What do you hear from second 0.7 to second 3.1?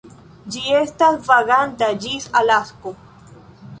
estas vaganta ĝis Alasko.